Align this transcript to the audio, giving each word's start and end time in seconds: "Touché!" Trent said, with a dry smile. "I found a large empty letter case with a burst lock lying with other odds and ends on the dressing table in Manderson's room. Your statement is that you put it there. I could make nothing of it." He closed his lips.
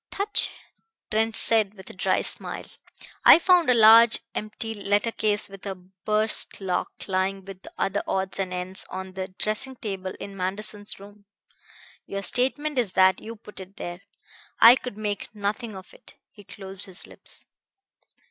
"Touché!" 0.11 0.49
Trent 1.11 1.35
said, 1.35 1.75
with 1.75 1.87
a 1.91 1.93
dry 1.93 2.21
smile. 2.21 2.65
"I 3.23 3.37
found 3.37 3.69
a 3.69 3.75
large 3.75 4.17
empty 4.33 4.73
letter 4.73 5.11
case 5.11 5.47
with 5.47 5.63
a 5.67 5.75
burst 5.75 6.59
lock 6.59 6.91
lying 7.07 7.45
with 7.45 7.67
other 7.77 8.01
odds 8.07 8.39
and 8.39 8.51
ends 8.51 8.83
on 8.89 9.13
the 9.13 9.27
dressing 9.27 9.75
table 9.75 10.13
in 10.19 10.35
Manderson's 10.35 10.99
room. 10.99 11.25
Your 12.07 12.23
statement 12.23 12.79
is 12.79 12.93
that 12.93 13.21
you 13.21 13.35
put 13.35 13.59
it 13.59 13.77
there. 13.77 14.01
I 14.59 14.73
could 14.75 14.97
make 14.97 15.29
nothing 15.35 15.75
of 15.75 15.93
it." 15.93 16.15
He 16.31 16.45
closed 16.45 16.87
his 16.87 17.05
lips. 17.05 17.45